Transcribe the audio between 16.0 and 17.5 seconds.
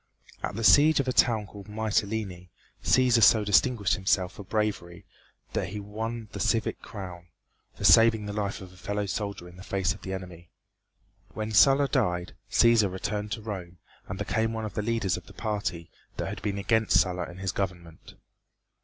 that had been against Sulla and